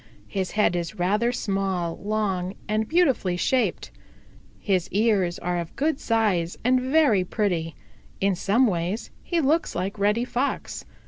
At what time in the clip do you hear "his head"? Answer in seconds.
0.27-0.75